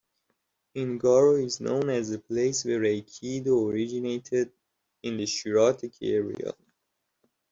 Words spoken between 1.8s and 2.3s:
as the